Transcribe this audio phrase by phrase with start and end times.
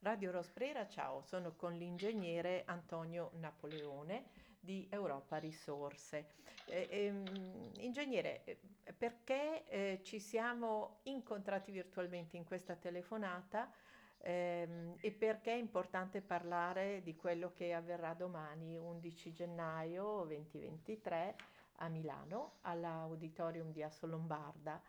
[0.00, 4.26] Radio Rosprera, ciao, sono con l'ingegnere Antonio Napoleone
[4.60, 6.28] di Europa Risorse.
[6.66, 8.58] Eh, ehm, ingegnere, eh,
[8.96, 13.72] perché eh, ci siamo incontrati virtualmente in questa telefonata
[14.18, 21.34] ehm, e perché è importante parlare di quello che avverrà domani, 11 gennaio 2023
[21.78, 24.80] a Milano, all'Auditorium di Asso Lombarda.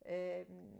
[0.00, 0.78] Ehm,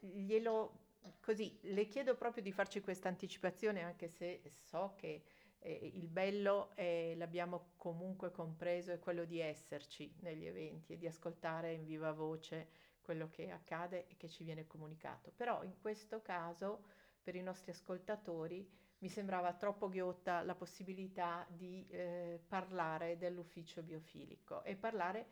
[0.00, 0.86] glielo
[1.20, 5.22] così le chiedo proprio di farci questa anticipazione, anche se so che
[5.60, 11.06] eh, il bello, è, l'abbiamo comunque compreso, è quello di esserci negli eventi e di
[11.06, 12.68] ascoltare in viva voce
[13.02, 15.32] quello che accade e che ci viene comunicato.
[15.34, 16.84] Però in questo caso,
[17.22, 24.62] per i nostri ascoltatori, mi sembrava troppo ghiotta la possibilità di eh, parlare dell'ufficio biofilico
[24.64, 25.26] e parlare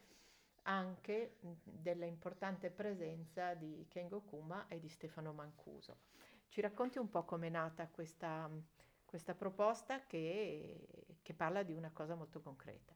[0.67, 5.99] anche della importante presenza di Kengo Kuma e di Stefano Mancuso.
[6.49, 8.51] Ci racconti un po' com'è nata questa,
[9.05, 12.95] questa proposta che, che, parla di una cosa molto concreta.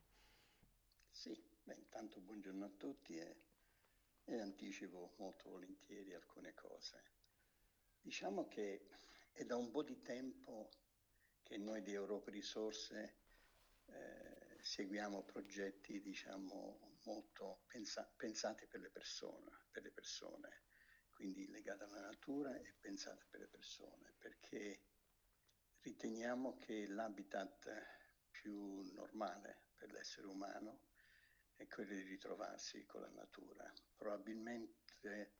[1.09, 3.35] Sì, beh, intanto buongiorno a tutti e,
[4.25, 7.03] e anticipo molto volentieri alcune cose.
[8.01, 8.87] Diciamo che
[9.31, 10.69] è da un po' di tempo
[11.43, 13.15] che noi di Europa Risorse
[13.85, 20.63] eh, seguiamo progetti diciamo molto pensa- pensati per le, persone, per le persone,
[21.09, 24.83] quindi legati alla natura e pensati per le persone, perché
[25.81, 27.69] riteniamo che l'habitat
[28.29, 30.81] più normale per l'essere umano
[31.55, 33.71] è quello di ritrovarsi con la natura.
[33.95, 35.35] Probabilmente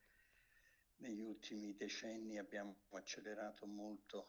[0.97, 4.27] negli ultimi decenni abbiamo accelerato molto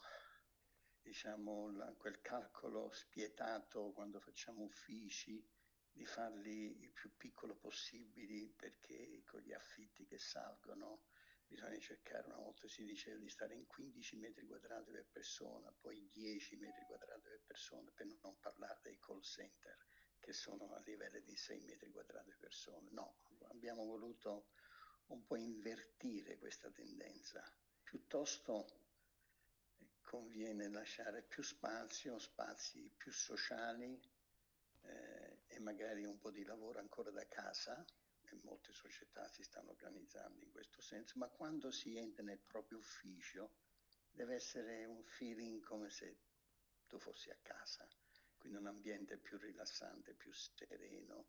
[1.03, 5.45] diciamo, la, quel calcolo spietato quando facciamo uffici
[5.93, 11.03] di farli il più piccolo possibili perché con gli affitti che salgono
[11.47, 16.09] bisogna cercare, una volta si diceva di stare in 15 metri quadrati per persona, poi
[16.11, 19.77] 10 metri quadrati per persona, per non parlare dei call center
[20.19, 22.89] che sono a livello di 6 metri quadrati per persona.
[22.93, 23.17] No,
[23.51, 24.47] abbiamo voluto
[25.09, 27.45] un po' invertire questa tendenza.
[27.83, 28.81] Piuttosto
[30.01, 34.01] conviene lasciare più spazio, spazi più sociali
[34.83, 35.22] eh,
[35.53, 37.85] e magari un po' di lavoro ancora da casa,
[38.23, 42.79] e molte società si stanno organizzando in questo senso, ma quando si entra nel proprio
[42.79, 43.57] ufficio
[44.11, 46.19] deve essere un feeling come se
[46.87, 47.87] tu fossi a casa,
[48.39, 51.27] quindi un ambiente più rilassante, più sereno.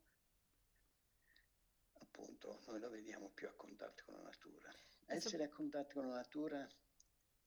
[1.98, 4.74] Appunto, noi lo vediamo più a contatto con la natura.
[5.06, 6.68] Essere a contatto con la natura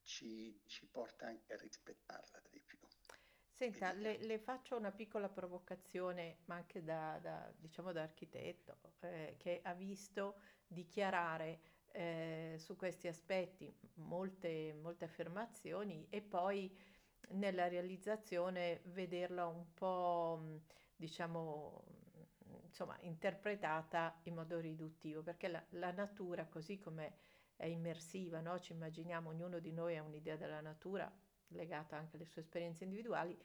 [0.02, 2.42] ci, ci porta anche a rispettarla.
[3.58, 9.34] Senta, le, le, faccio una piccola provocazione, ma anche da, da diciamo da architetto, eh,
[9.40, 10.36] che ha visto
[10.68, 16.72] dichiarare eh, su questi aspetti molte, molte affermazioni e poi
[17.30, 20.62] nella realizzazione vederla un po',
[20.96, 21.84] diciamo,
[22.62, 27.16] insomma, interpretata in modo riduttivo, perché la, la natura, così come
[27.56, 28.60] è immersiva, no?
[28.60, 31.12] ci immaginiamo, ognuno di noi ha un'idea della natura
[31.50, 33.38] legata anche alle sue esperienze individuali.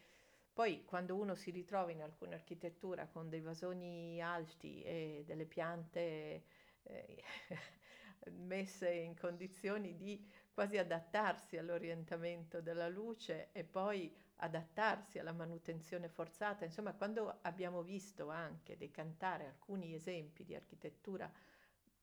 [0.52, 6.44] Poi quando uno si ritrova in alcune architetture con dei vasoni alti e delle piante
[6.82, 7.22] eh,
[8.30, 16.64] messe in condizioni di quasi adattarsi all'orientamento della luce e poi adattarsi alla manutenzione forzata,
[16.64, 21.32] insomma quando abbiamo visto anche decantare alcuni esempi di architettura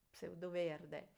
[0.09, 1.17] pseudoverde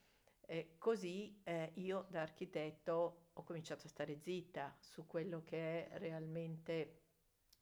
[0.52, 5.98] eh, così eh, io da architetto ho cominciato a stare zitta su quello che è
[5.98, 7.00] realmente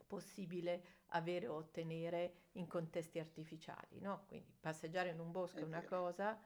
[0.08, 4.26] possibile avere o ottenere in contesti artificiali, no?
[4.28, 6.40] Quindi passeggiare in un bosco è una cosa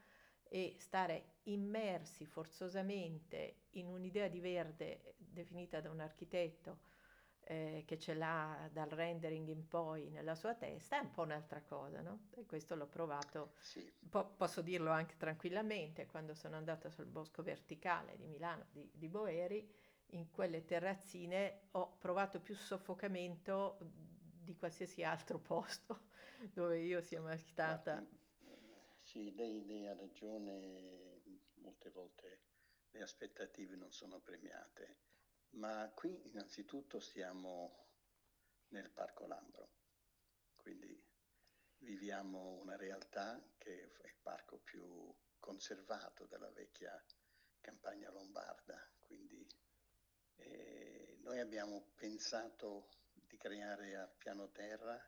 [0.44, 6.82] e stare immersi forzosamente in un'idea di verde definita da un architetto
[7.46, 11.62] eh, che ce l'ha dal rendering in poi nella sua testa, è un po' un'altra
[11.62, 12.28] cosa, no?
[12.36, 13.92] E questo l'ho provato, sì.
[14.10, 19.08] po- posso dirlo anche tranquillamente, quando sono andata sul bosco verticale di Milano, di, di
[19.08, 19.70] Boeri,
[20.08, 23.78] in quelle terrazzine ho provato più soffocamento
[24.44, 26.12] di qualsiasi altro posto
[26.54, 28.06] dove io sia mai stata.
[29.02, 31.22] Sì, lei, lei ha ragione,
[31.56, 32.40] molte volte
[32.92, 34.98] le aspettative non sono premiate
[35.54, 37.88] ma qui innanzitutto siamo
[38.70, 39.70] nel Parco Lambro,
[40.56, 41.02] quindi
[41.80, 46.92] viviamo una realtà che è il parco più conservato della vecchia
[47.60, 49.46] campagna lombarda, quindi
[50.36, 55.04] eh, noi abbiamo pensato di creare a piano terra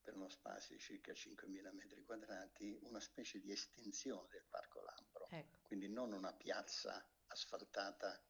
[0.00, 5.28] per uno spazio di circa 5.000 metri quadrati una specie di estensione del Parco Lambro,
[5.30, 5.60] ecco.
[5.62, 8.22] quindi non una piazza asfaltata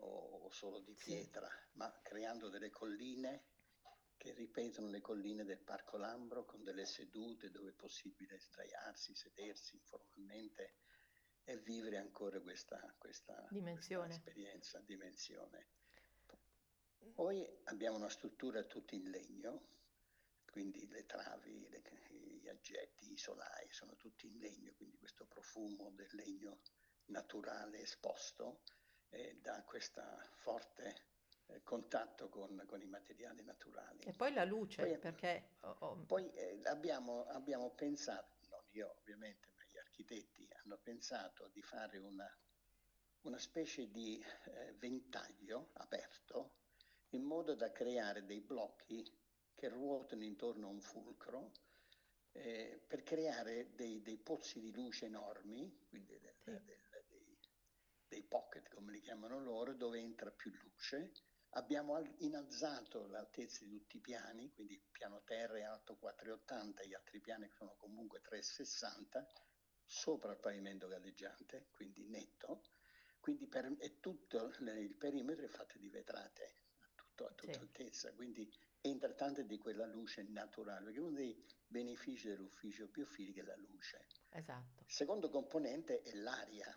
[0.00, 1.78] o solo di pietra, sì.
[1.78, 3.44] ma creando delle colline
[4.16, 9.76] che ripetono le colline del Parco Lambro con delle sedute dove è possibile sdraiarsi, sedersi
[9.76, 10.74] informalmente
[11.44, 14.08] e vivere ancora questa, questa, dimensione.
[14.08, 15.66] questa esperienza, dimensione.
[17.14, 19.68] Poi abbiamo una struttura tutta in legno,
[20.50, 21.82] quindi le travi, le,
[22.40, 26.60] gli aggetti, i solai sono tutti in legno, quindi questo profumo del legno
[27.06, 28.60] naturale esposto
[29.10, 30.02] eh, dà questo
[30.36, 31.08] forte
[31.46, 34.04] eh, contatto con, con, i materiali naturali.
[34.04, 35.56] E poi la luce, poi, perché...
[35.60, 35.96] Oh, oh.
[36.06, 41.98] Poi eh, abbiamo, abbiamo pensato, non io ovviamente, ma gli architetti hanno pensato di fare
[41.98, 42.28] una,
[43.22, 46.58] una specie di eh, ventaglio aperto
[47.10, 49.04] in modo da creare dei blocchi
[49.54, 51.52] che ruotano intorno a un fulcro
[52.32, 56.50] eh, per creare dei, dei, pozzi di luce enormi, quindi del, sì.
[56.50, 56.78] del,
[58.30, 61.10] pocket come li chiamano loro, dove entra più luce.
[61.54, 66.94] Abbiamo innalzato l'altezza di tutti i piani, quindi il piano terra è alto 4,80, gli
[66.94, 69.26] altri piani sono comunque 3,60,
[69.84, 72.62] sopra il pavimento galleggiante, quindi netto.
[73.18, 73.68] Quindi per,
[73.98, 77.50] tutto il perimetro è fatto di vetrate a tutta sì.
[77.50, 78.48] altezza, quindi
[78.80, 84.06] entra tanta di quella luce naturale, perché uno dei benefici dell'ufficio biofili è la luce.
[84.30, 84.84] Esatto.
[84.86, 86.72] Il secondo componente è l'aria,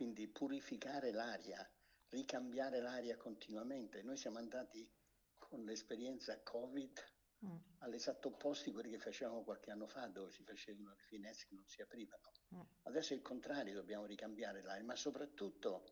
[0.00, 1.70] quindi purificare l'aria,
[2.08, 4.02] ricambiare l'aria continuamente.
[4.02, 4.90] Noi siamo andati
[5.36, 6.98] con l'esperienza Covid
[7.44, 7.56] mm.
[7.80, 11.54] all'esatto opposto di quelli che facevamo qualche anno fa, dove si facevano le finestre che
[11.54, 12.32] non si aprivano.
[12.54, 12.60] Mm.
[12.84, 15.84] Adesso è il contrario, dobbiamo ricambiare l'aria, ma soprattutto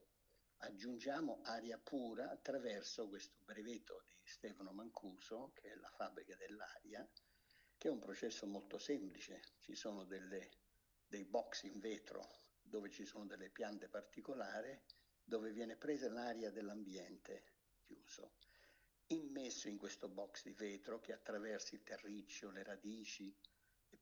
[0.57, 7.07] aggiungiamo aria pura attraverso questo brevetto di Stefano Mancuso, che è la fabbrica dell'aria,
[7.77, 9.43] che è un processo molto semplice.
[9.61, 10.49] Ci sono delle,
[11.07, 14.79] dei box in vetro dove ci sono delle piante particolari,
[15.25, 17.45] dove viene presa l'aria dell'ambiente
[17.81, 18.35] chiuso,
[19.09, 23.35] immesso in questo box di vetro che attraversa il terriccio, le radici,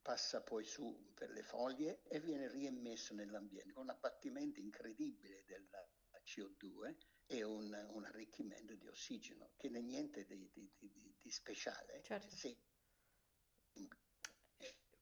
[0.00, 5.84] passa poi su per le foglie e viene riemmesso nell'ambiente con un abbattimento incredibile della,
[6.26, 6.96] CO2
[7.26, 12.02] e un, un arricchimento di ossigeno, che non è niente di, di, di, di speciale.
[12.02, 12.34] Certo.
[12.34, 12.56] Sì.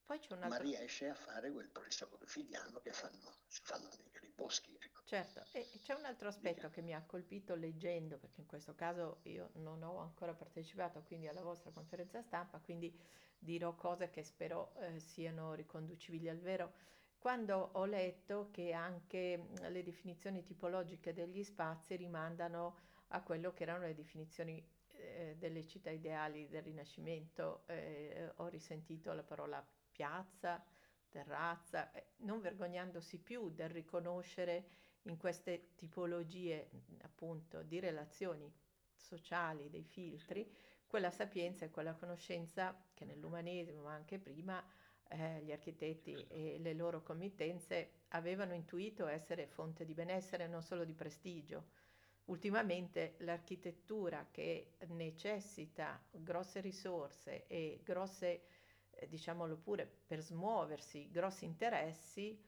[0.07, 3.89] Poi c'è Ma riesce a fare quel processo quotidiano che fanno, si fanno
[4.21, 4.77] nei boschi.
[4.79, 5.01] Ecco.
[5.05, 9.21] Certo, e c'è un altro aspetto che mi ha colpito leggendo, perché in questo caso
[9.23, 12.95] io non ho ancora partecipato quindi alla vostra conferenza stampa, quindi
[13.39, 16.73] dirò cose che spero eh, siano riconducibili al vero
[17.25, 22.77] quando ho letto che anche le definizioni tipologiche degli spazi rimandano
[23.09, 29.11] a quello che erano le definizioni eh, delle città ideali del Rinascimento, eh, ho risentito
[29.15, 30.63] la parola piazza,
[31.09, 34.67] terrazza, eh, non vergognandosi più del riconoscere
[35.03, 36.71] in queste tipologie
[37.03, 38.53] appunto di relazioni
[38.97, 40.51] sociali, dei filtri,
[40.87, 44.63] quella sapienza e quella conoscenza che nell'umanesimo, ma anche prima,
[45.09, 50.85] eh, gli architetti e le loro committenze avevano intuito essere fonte di benessere, non solo
[50.85, 51.83] di prestigio.
[52.27, 58.45] Ultimamente l'architettura che necessita grosse risorse e grosse,
[59.09, 62.39] diciamolo pure, per smuoversi, grossi interessi,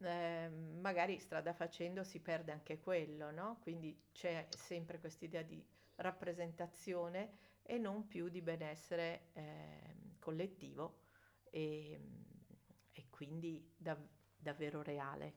[0.00, 3.58] eh, magari strada facendo si perde anche quello, no?
[3.62, 5.64] Quindi c'è sempre questa idea di
[5.96, 11.00] rappresentazione e non più di benessere eh, collettivo
[11.50, 12.00] e,
[12.92, 15.34] e quindi dav- davvero reale.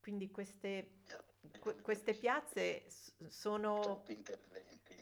[0.00, 1.02] Quindi queste,
[1.58, 2.86] que- queste piazze
[3.28, 4.02] sono,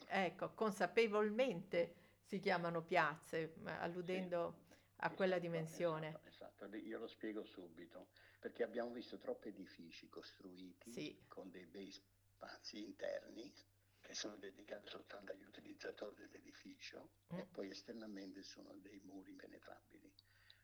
[0.07, 1.95] ecco, consapevolmente
[2.29, 6.07] si chiamano piazze, alludendo sì, a quella esatto, dimensione.
[6.09, 8.09] Esatto, esatto, io lo spiego subito,
[8.39, 11.23] perché abbiamo visto troppi edifici costruiti sì.
[11.27, 13.51] con dei bei spazi interni
[13.99, 17.39] che sono dedicate soltanto agli utilizzatori dell'edificio mm.
[17.39, 20.13] e poi esternamente sono dei muri impenetrabili.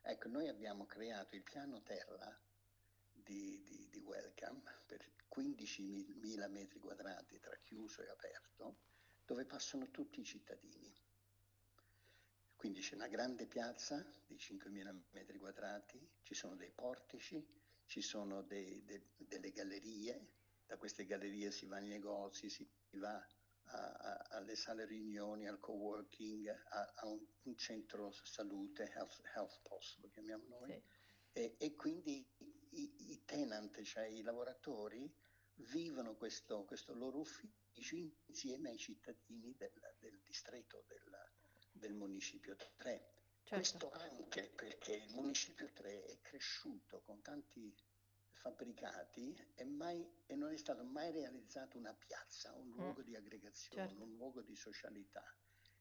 [0.03, 2.39] Ecco, noi abbiamo creato il piano terra
[3.11, 5.03] di, di, di Welcome per
[5.35, 8.75] 15.000 metri quadrati tra chiuso e aperto,
[9.25, 10.94] dove passano tutti i cittadini.
[12.65, 17.47] Quindi c'è una grande piazza di 5.000 metri quadrati, ci sono dei portici,
[17.85, 20.31] ci sono dei, de, delle gallerie,
[20.65, 23.23] da queste gallerie si va ai negozi, si va
[23.65, 29.59] a, a, alle sale riunioni, al co-working, a, a un, un, centro salute, health, health
[29.61, 30.81] post lo chiamiamo noi, sì.
[31.33, 32.27] e, e, quindi
[32.71, 35.07] i, i, tenant, cioè i lavoratori,
[35.69, 37.95] vivono questo, questo loro ufficio
[38.25, 41.03] insieme ai cittadini del, del distretto del,
[41.75, 43.13] del municipio 3.
[43.43, 43.55] Certo.
[43.55, 47.73] Questo anche perché il municipio 3 è cresciuto con tanti
[48.31, 52.73] fabbricati e, mai, e, non è stato mai realizzato una piazza, un mm.
[52.73, 53.03] luogo mm.
[53.03, 54.03] di aggregazione, certo.
[54.03, 55.23] un luogo di socialità.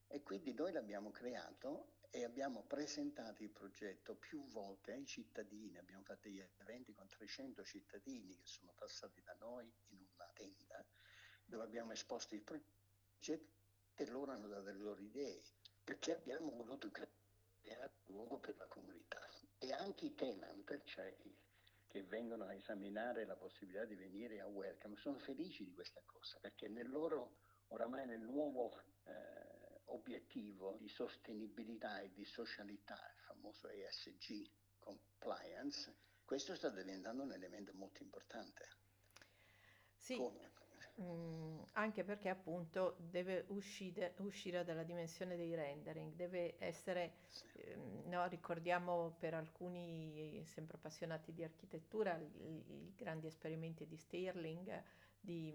[0.07, 6.05] E quindi noi l'abbiamo creato e abbiamo presentato il progetto più volte ai cittadini, abbiamo
[6.05, 10.87] fatto degli eventi con 300 cittadini che sono passati da noi in una tenda
[11.45, 13.53] dove abbiamo esposto il progetto
[13.95, 15.43] e loro hanno dato le loro idee
[15.85, 19.21] perché abbiamo voluto creare un luogo per la comunità
[19.59, 21.15] e anche i tenant, cioè
[21.87, 26.39] che vengono a esaminare la possibilità di venire a Welcome, sono felici di questa cosa
[26.41, 27.37] perché nel loro,
[27.69, 34.51] oramai nel nuovo eh, obiettivo di sostenibilità e di socialità, il famoso ESG
[34.81, 38.69] compliance, questo sta diventando un elemento molto importante.
[39.97, 40.17] Sì.
[40.17, 40.53] Come?
[41.01, 47.45] Mm, anche perché appunto deve uscire, uscire, dalla dimensione dei rendering, deve essere, sì.
[47.57, 54.83] eh, no, ricordiamo per alcuni sempre appassionati di architettura i, i grandi esperimenti di Stirling,
[55.19, 55.53] di,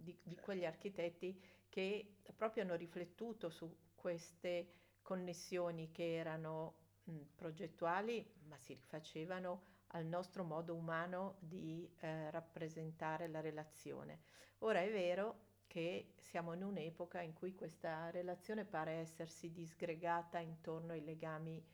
[0.00, 0.40] di, di certo.
[0.42, 8.74] quegli architetti che proprio hanno riflettuto su queste connessioni che erano mh, progettuali ma si
[8.74, 14.20] rifacevano al nostro modo umano di eh, rappresentare la relazione.
[14.58, 20.92] Ora è vero che siamo in un'epoca in cui questa relazione pare essersi disgregata intorno
[20.92, 21.64] ai legami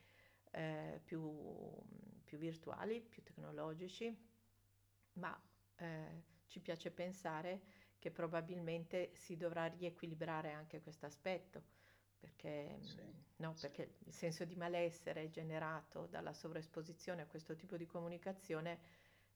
[0.50, 1.34] eh, più,
[2.24, 4.14] più, virtuali, più tecnologici,
[5.14, 5.38] ma
[5.76, 7.62] eh, ci piace pensare
[7.98, 11.62] che probabilmente si dovrà riequilibrare anche questo aspetto,
[12.18, 13.02] perché, sì,
[13.36, 13.60] no, sì.
[13.66, 18.78] perché il senso di malessere generato dalla sovraesposizione a questo tipo di comunicazione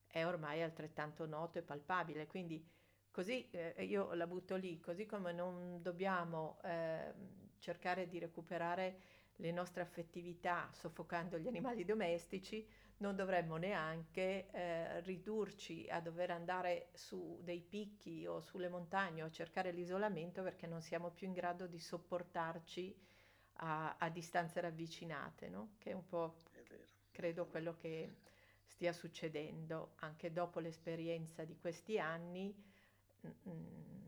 [0.07, 2.65] è ormai altrettanto noto e palpabile, quindi
[3.11, 7.13] Così eh, io la butto lì, così come non dobbiamo eh,
[7.59, 8.99] cercare di recuperare
[9.35, 12.65] le nostre affettività soffocando gli animali domestici,
[13.01, 19.29] non dovremmo neanche eh, ridurci a dover andare su dei picchi o sulle montagne o
[19.29, 22.95] cercare l'isolamento perché non siamo più in grado di sopportarci
[23.57, 25.73] a, a distanze ravvicinate, no?
[25.77, 26.43] che è un po',
[27.11, 28.17] credo, quello che
[28.65, 32.69] stia succedendo anche dopo l'esperienza di questi anni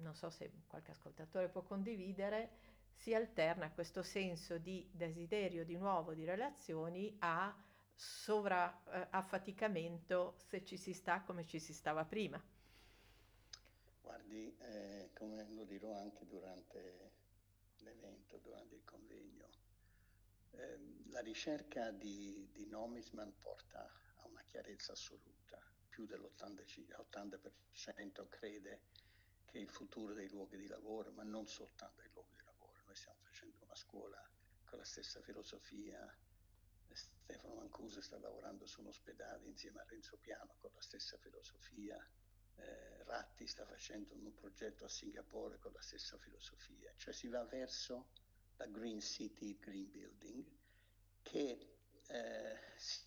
[0.02, 2.50] non so se qualche ascoltatore può condividere,
[2.94, 7.54] si alterna questo senso di desiderio di nuovo di relazioni a
[7.96, 12.42] sovraaffaticamento eh, se ci si sta come ci si stava prima.
[14.02, 17.12] Guardi, eh, come lo dirò anche durante
[17.80, 19.50] l'evento, durante il convegno,
[20.52, 25.60] eh, la ricerca di, di Nomisman porta a una chiarezza assoluta,
[25.90, 28.82] più dell'80% crede
[29.46, 32.82] che il futuro dei luoghi di lavoro, ma non soltanto dei luoghi di lavoro.
[32.86, 34.22] Noi stiamo facendo una scuola
[34.66, 36.14] con la stessa filosofia.
[36.96, 41.98] Stefano Mancuso sta lavorando su un ospedale insieme a Renzo Piano con la stessa filosofia.
[42.56, 46.94] Eh, Ratti sta facendo un progetto a Singapore con la stessa filosofia.
[46.96, 48.10] Cioè si va verso
[48.58, 50.46] la Green City, Green Building,
[51.22, 53.02] che eh, si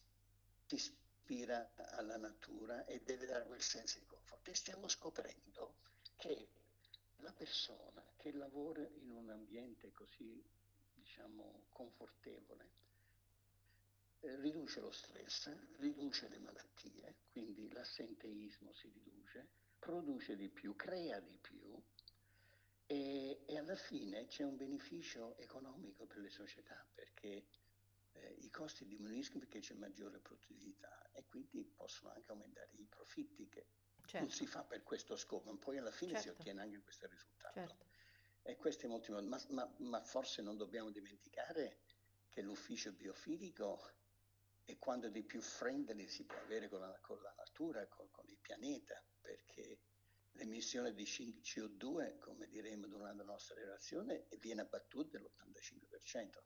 [0.68, 4.50] ispira alla natura e deve dare quel senso di conforto.
[4.50, 5.76] E stiamo scoprendo
[6.16, 6.48] che
[7.18, 10.42] la persona che lavora in un ambiente così,
[10.94, 12.70] diciamo, confortevole,
[14.36, 21.36] riduce lo stress, riduce le malattie, quindi l'assenteismo si riduce, produce di più, crea di
[21.40, 21.80] più
[22.86, 27.46] e, e alla fine c'è un beneficio economico per le società perché
[28.12, 33.48] eh, i costi diminuiscono perché c'è maggiore produttività e quindi possono anche aumentare i profitti
[33.48, 33.66] che
[34.04, 34.18] certo.
[34.18, 36.22] non si fa per questo scopo, ma poi alla fine certo.
[36.22, 37.54] si ottiene anche questo risultato.
[37.54, 37.86] Certo.
[38.42, 41.80] E questo è molto ma, ma, ma forse non dobbiamo dimenticare
[42.28, 43.90] che l'ufficio biofilico
[44.66, 48.28] è quando di più friendly si può avere con la, con la natura, con, con,
[48.28, 49.78] il pianeta, perché
[50.32, 56.42] l'emissione di CO2, come diremo durante la nostra relazione, viene abbattuta dell'85%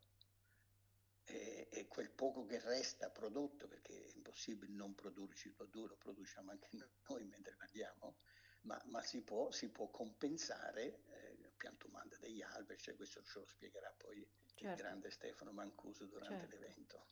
[1.24, 6.50] e, e, quel poco che resta prodotto, perché è impossibile non produrre CO2, lo produciamo
[6.50, 6.68] anche
[7.08, 8.18] noi mentre parliamo,
[8.62, 13.46] ma, ma si, può, si, può, compensare eh, piantumando degli alberi, cioè questo ce lo
[13.46, 14.68] spiegherà poi certo.
[14.68, 16.58] il grande Stefano Mancuso durante certo.
[16.58, 17.06] l'evento.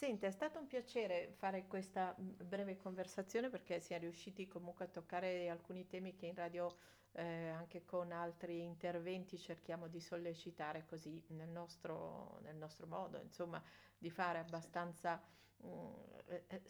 [0.00, 5.50] Senti, è stato un piacere fare questa breve conversazione perché siamo riusciti comunque a toccare
[5.50, 6.74] alcuni temi che in radio
[7.12, 13.62] eh, anche con altri interventi cerchiamo di sollecitare così nel nostro, nel nostro modo, insomma,
[13.98, 15.22] di fare abbastanza
[15.58, 15.92] mh, mm,
[16.28, 16.62] eh, eh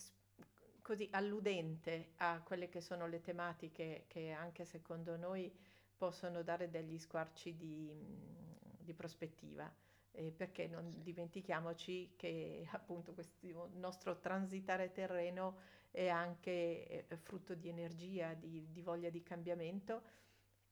[0.82, 5.56] così alludente a quelle che sono le tematiche che anche secondo noi
[5.96, 9.72] possono dare degli squarci di, mm, di prospettiva.
[10.12, 17.68] Eh, perché non dimentichiamoci che appunto questo nostro transitare terreno è anche eh, frutto di
[17.68, 20.02] energia, di, di, voglia di cambiamento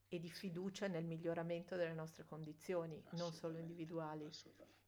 [0.09, 4.25] e di fiducia nel miglioramento delle nostre condizioni, non solo individuali.
[4.25, 4.79] Assolutamente,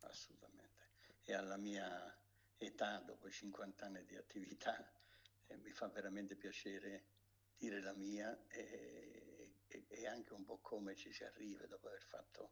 [0.00, 0.84] assolutamente.
[1.24, 2.14] E alla mia
[2.58, 4.90] età, dopo 50 anni di attività,
[5.46, 7.04] eh, mi fa veramente piacere
[7.56, 12.02] dire la mia e, e, e, anche un po' come ci si arriva dopo aver
[12.02, 12.50] fatto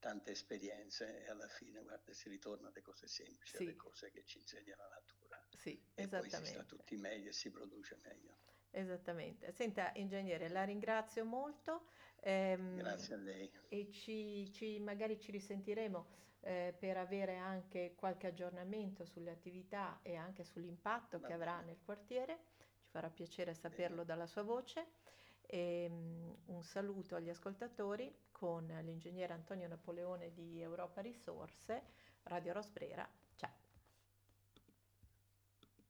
[0.00, 3.62] tante esperienze e alla fine, guarda, si ritorna alle cose semplici, sì.
[3.62, 5.40] alle cose che ci insegna la natura.
[5.54, 8.38] Sì, e poi si sta tutti meglio e si produce meglio.
[8.70, 9.52] Esattamente.
[9.52, 11.86] Senta, ingegnere, la ringrazio molto.
[12.20, 13.50] Ehm, Grazie a lei.
[13.68, 16.06] E ci, ci, magari ci risentiremo
[16.40, 21.50] eh, per avere anche qualche aggiornamento sulle attività e anche sull'impatto Va che bene.
[21.50, 22.38] avrà nel quartiere.
[22.78, 24.06] Ci farà piacere saperlo bene.
[24.06, 24.86] dalla sua voce.
[25.42, 31.82] E, um, un saluto agli ascoltatori con l'ingegnere Antonio Napoleone di Europa Risorse,
[32.22, 33.06] Radio Rosbrera